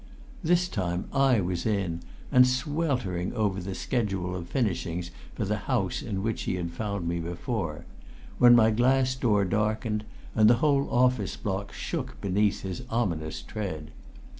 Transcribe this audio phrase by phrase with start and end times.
[0.43, 1.99] This time I was in,
[2.31, 7.07] and sweltering over the schedule of finishings for the house in which he had found
[7.07, 7.85] me before,
[8.39, 10.03] when my glass door darkened
[10.33, 11.37] and the whole office
[11.69, 13.91] shook beneath his ominous tread.